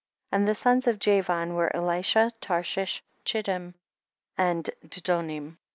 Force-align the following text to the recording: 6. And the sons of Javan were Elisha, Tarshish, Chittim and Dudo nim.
6. 0.29 0.29
And 0.31 0.47
the 0.47 0.55
sons 0.55 0.87
of 0.87 0.97
Javan 0.97 1.53
were 1.53 1.75
Elisha, 1.75 2.31
Tarshish, 2.41 3.03
Chittim 3.23 3.75
and 4.35 4.67
Dudo 4.83 5.23
nim. 5.23 5.59